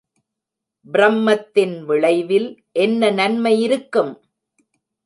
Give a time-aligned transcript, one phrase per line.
[0.87, 2.49] ப்ரமத்தின் விளைவில்
[2.77, 4.13] என்ன நன்மை இருக்கும்?